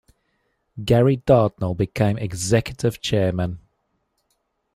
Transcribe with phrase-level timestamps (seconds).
[0.83, 3.59] Gary Dartnall became executive chairman.